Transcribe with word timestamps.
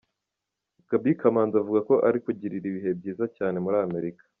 Gaby 0.89 1.11
Kamanzi 1.19 1.55
avuga 1.61 1.79
ko 1.89 1.95
ari 2.07 2.17
kugirira 2.25 2.65
ibihe 2.67 2.91
byiza 2.99 3.25
cyane 3.37 3.57
muri 3.65 3.77
Amerika. 3.87 4.23